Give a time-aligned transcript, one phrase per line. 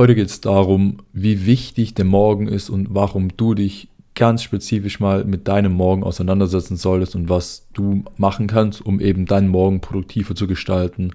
[0.00, 4.98] Heute geht es darum, wie wichtig der Morgen ist und warum du dich ganz spezifisch
[4.98, 9.82] mal mit deinem Morgen auseinandersetzen solltest und was du machen kannst, um eben deinen Morgen
[9.82, 11.10] produktiver zu gestalten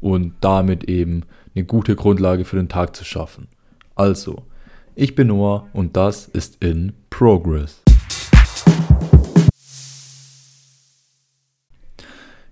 [0.00, 1.24] und damit eben
[1.56, 3.48] eine gute Grundlage für den Tag zu schaffen.
[3.96, 4.44] Also,
[4.94, 7.82] ich bin Noah und das ist in Progress.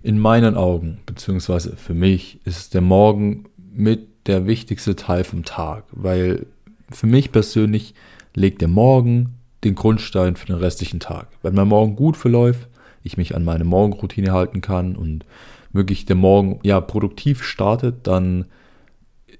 [0.02, 5.84] In meinen Augen, beziehungsweise für mich, ist der Morgen mit der wichtigste Teil vom Tag,
[5.92, 6.46] weil
[6.90, 7.94] für mich persönlich
[8.34, 9.34] legt der Morgen
[9.64, 11.28] den Grundstein für den restlichen Tag.
[11.42, 12.68] Wenn mein Morgen gut verläuft,
[13.02, 15.24] ich mich an meine Morgenroutine halten kann und
[15.72, 18.46] wirklich der Morgen ja produktiv startet, dann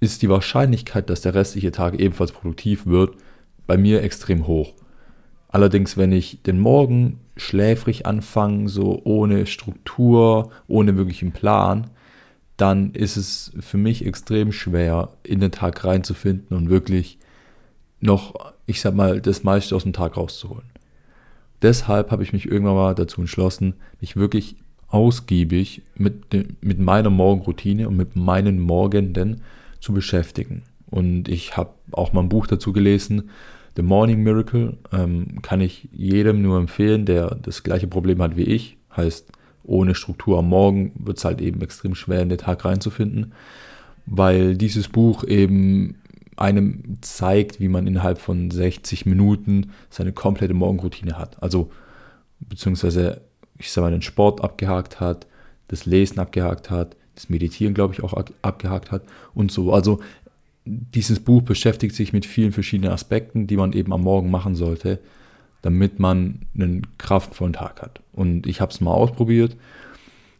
[0.00, 3.16] ist die Wahrscheinlichkeit, dass der restliche Tag ebenfalls produktiv wird,
[3.66, 4.74] bei mir extrem hoch.
[5.48, 11.90] Allerdings, wenn ich den Morgen schläfrig anfange, so ohne Struktur, ohne wirklichen Plan,
[12.56, 17.18] dann ist es für mich extrem schwer, in den Tag reinzufinden und wirklich
[18.00, 20.70] noch, ich sag mal, das meiste aus dem Tag rauszuholen.
[21.62, 24.56] Deshalb habe ich mich irgendwann mal dazu entschlossen, mich wirklich
[24.88, 29.42] ausgiebig mit, mit meiner Morgenroutine und mit meinen Morgenden
[29.80, 30.62] zu beschäftigen.
[30.86, 33.30] Und ich habe auch mal ein Buch dazu gelesen,
[33.76, 38.44] The Morning Miracle, ähm, kann ich jedem nur empfehlen, der das gleiche Problem hat wie
[38.44, 38.78] ich.
[38.96, 39.30] Heißt,
[39.66, 43.32] ohne Struktur am Morgen wird es halt eben extrem schwer, in den Tag reinzufinden,
[44.06, 45.96] weil dieses Buch eben
[46.36, 51.42] einem zeigt, wie man innerhalb von 60 Minuten seine komplette Morgenroutine hat.
[51.42, 51.70] Also,
[52.40, 53.22] beziehungsweise,
[53.58, 55.26] ich sag mal, den Sport abgehakt hat,
[55.68, 59.02] das Lesen abgehakt hat, das Meditieren, glaube ich, auch abgehakt hat
[59.34, 59.72] und so.
[59.72, 60.00] Also,
[60.66, 64.98] dieses Buch beschäftigt sich mit vielen verschiedenen Aspekten, die man eben am Morgen machen sollte,
[65.62, 68.00] damit man einen kraftvollen Tag hat.
[68.12, 69.56] Und ich habe es mal ausprobiert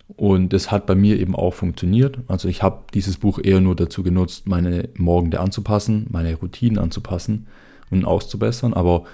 [0.09, 2.19] und es hat bei mir eben auch funktioniert.
[2.29, 7.47] Also ich habe dieses Buch eher nur dazu genutzt, meine Morgende anzupassen, meine Routinen anzupassen
[7.91, 8.73] und auszubessern.
[8.73, 9.05] Aber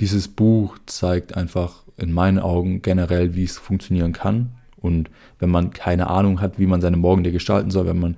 [0.00, 4.50] dieses Buch zeigt einfach in meinen Augen generell, wie es funktionieren kann.
[4.76, 8.16] Und wenn man keine Ahnung hat, wie man seine Morgende gestalten soll, wenn man,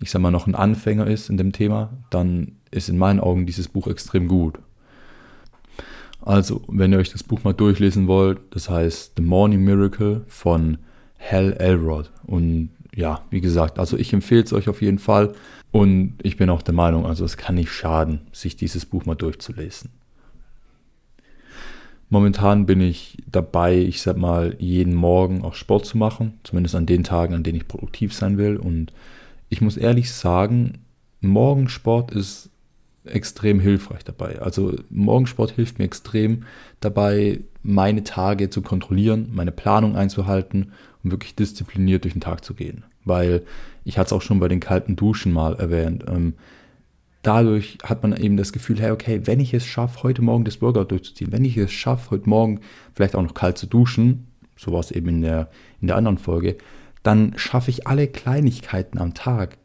[0.00, 3.46] ich sag mal, noch ein Anfänger ist in dem Thema, dann ist in meinen Augen
[3.46, 4.58] dieses Buch extrem gut.
[6.26, 10.78] Also, wenn ihr euch das Buch mal durchlesen wollt, das heißt The Morning Miracle von
[11.20, 12.10] Hal Elrod.
[12.26, 15.34] Und ja, wie gesagt, also ich empfehle es euch auf jeden Fall.
[15.70, 19.16] Und ich bin auch der Meinung, also es kann nicht schaden, sich dieses Buch mal
[19.16, 19.90] durchzulesen.
[22.08, 26.86] Momentan bin ich dabei, ich sag mal, jeden Morgen auch Sport zu machen, zumindest an
[26.86, 28.56] den Tagen, an denen ich produktiv sein will.
[28.56, 28.94] Und
[29.50, 30.78] ich muss ehrlich sagen,
[31.20, 32.48] Morgensport ist
[33.04, 34.40] extrem hilfreich dabei.
[34.40, 36.44] Also Morgensport hilft mir extrem
[36.80, 40.72] dabei, meine Tage zu kontrollieren, meine Planung einzuhalten
[41.02, 42.84] und wirklich diszipliniert durch den Tag zu gehen.
[43.04, 43.42] Weil
[43.84, 46.04] ich hatte es auch schon bei den kalten Duschen mal erwähnt.
[46.08, 46.34] Ähm,
[47.22, 50.62] dadurch hat man eben das Gefühl, hey, okay, wenn ich es schaffe, heute Morgen das
[50.62, 52.60] Workout durchzuziehen, wenn ich es schaffe, heute Morgen
[52.94, 55.50] vielleicht auch noch kalt zu duschen, so war es eben in der,
[55.80, 56.56] in der anderen Folge,
[57.02, 59.58] dann schaffe ich alle Kleinigkeiten am Tag,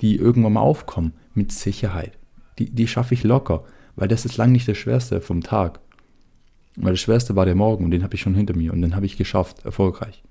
[0.00, 2.12] die irgendwann mal aufkommen, mit Sicherheit
[2.58, 3.64] die, die schaffe ich locker,
[3.96, 5.80] weil das ist lang nicht das Schwerste vom Tag.
[6.76, 8.94] Weil das Schwerste war der Morgen und den habe ich schon hinter mir und den
[8.94, 10.22] habe ich geschafft, erfolgreich.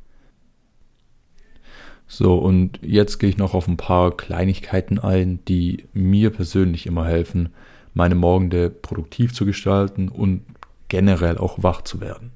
[2.07, 7.05] So, und jetzt gehe ich noch auf ein paar Kleinigkeiten ein, die mir persönlich immer
[7.05, 7.49] helfen,
[7.95, 10.43] meine Morgende produktiv zu gestalten und
[10.87, 12.31] generell auch wach zu werden.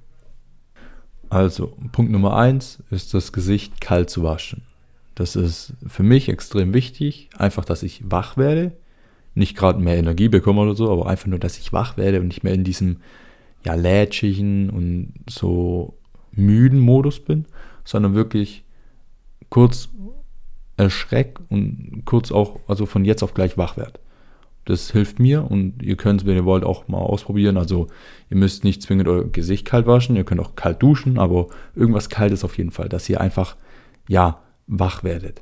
[1.30, 4.64] Also, Punkt Nummer eins ist das Gesicht kalt zu waschen.
[5.14, 8.72] Das ist für mich extrem wichtig, einfach, dass ich wach werde
[9.36, 12.28] nicht gerade mehr Energie bekomme oder so, aber einfach nur, dass ich wach werde und
[12.28, 12.98] nicht mehr in diesem
[13.66, 15.98] ja, lätschigen und so
[16.32, 17.46] müden Modus bin,
[17.84, 18.64] sondern wirklich
[19.50, 19.90] kurz
[20.78, 24.00] erschreck und kurz auch, also von jetzt auf gleich wach werde.
[24.66, 27.58] Das hilft mir und ihr könnt es, wenn ihr wollt, auch mal ausprobieren.
[27.58, 27.88] Also
[28.30, 32.10] ihr müsst nicht zwingend euer Gesicht kalt waschen, ihr könnt auch kalt duschen, aber irgendwas
[32.10, 33.56] Kaltes auf jeden Fall, dass ihr einfach,
[34.08, 35.42] ja, wach werdet.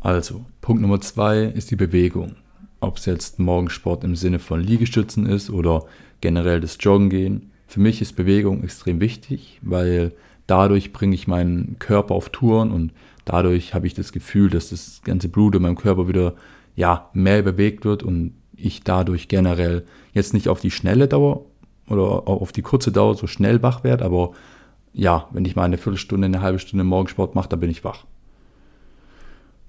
[0.00, 2.36] Also, Punkt Nummer zwei ist die Bewegung.
[2.80, 5.84] Ob es jetzt Morgensport im Sinne von Liegestützen ist oder
[6.20, 7.50] generell das Joggen gehen.
[7.66, 10.12] Für mich ist Bewegung extrem wichtig, weil
[10.46, 12.92] dadurch bringe ich meinen Körper auf Touren und
[13.24, 16.34] dadurch habe ich das Gefühl, dass das ganze Blut in meinem Körper wieder
[16.76, 21.44] ja, mehr bewegt wird und ich dadurch generell jetzt nicht auf die schnelle Dauer
[21.88, 24.32] oder auf die kurze Dauer so schnell wach werde, aber
[24.92, 28.04] ja, wenn ich mal eine Viertelstunde, eine halbe Stunde Morgensport mache, dann bin ich wach.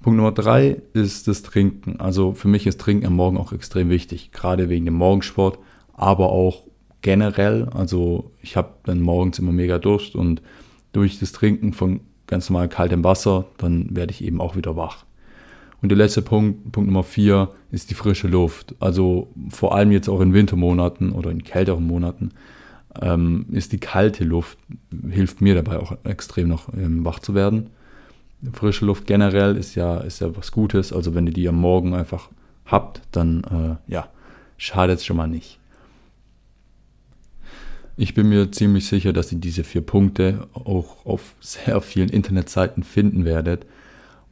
[0.01, 1.99] Punkt Nummer drei ist das Trinken.
[1.99, 5.59] Also für mich ist Trinken am Morgen auch extrem wichtig, gerade wegen dem Morgensport,
[5.93, 6.63] aber auch
[7.01, 7.67] generell.
[7.73, 10.41] Also ich habe dann morgens immer mega Durst und
[10.93, 15.05] durch das Trinken von ganz normal kaltem Wasser, dann werde ich eben auch wieder wach.
[15.81, 18.75] Und der letzte Punkt, Punkt Nummer vier, ist die frische Luft.
[18.79, 22.31] Also vor allem jetzt auch in Wintermonaten oder in kälteren Monaten
[23.01, 24.57] ähm, ist die kalte Luft,
[25.09, 27.69] hilft mir dabei auch extrem noch ähm, wach zu werden.
[28.53, 30.93] Frische Luft generell ist ja, ist ja was Gutes.
[30.93, 32.29] Also wenn ihr die am Morgen einfach
[32.65, 33.43] habt, dann
[33.87, 34.07] äh, ja,
[34.57, 35.59] schadet es schon mal nicht.
[37.97, 42.83] Ich bin mir ziemlich sicher, dass ihr diese vier Punkte auch auf sehr vielen Internetseiten
[42.83, 43.65] finden werdet.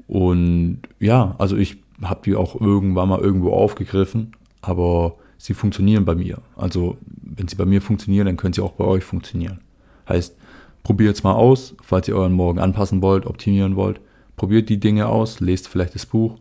[0.08, 4.32] Und ja, also ich habe die auch irgendwann mal irgendwo aufgegriffen,
[4.62, 6.42] aber sie funktionieren bei mir.
[6.56, 9.60] Also wenn sie bei mir funktionieren, dann können sie auch bei euch funktionieren.
[10.08, 10.38] Heißt,
[10.88, 14.00] probiert es mal aus, falls ihr euren Morgen anpassen wollt, optimieren wollt.
[14.38, 16.38] Probiert die Dinge aus, lest vielleicht das Buch.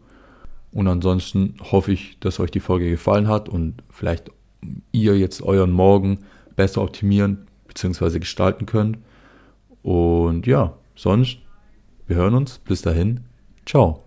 [0.70, 4.30] Und ansonsten hoffe ich, dass euch die Folge gefallen hat und vielleicht
[4.92, 6.20] ihr jetzt euren Morgen
[6.54, 8.20] besser optimieren bzw.
[8.20, 8.98] gestalten könnt.
[9.82, 11.38] Und ja, sonst,
[12.06, 12.58] wir hören uns.
[12.58, 13.22] Bis dahin.
[13.66, 14.05] Ciao.